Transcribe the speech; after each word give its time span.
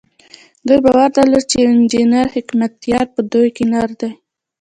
دوی 0.67 0.79
باور 0.85 1.09
درلود 1.17 1.43
چې 1.51 1.57
يو 1.63 1.69
انجنير 1.75 2.27
حکمتیار 2.35 3.05
په 3.15 3.21
دوی 3.31 3.47
کې 3.55 3.63
نر 3.71 3.89
دی. 3.99 4.09